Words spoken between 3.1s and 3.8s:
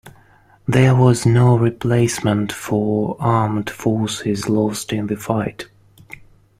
armed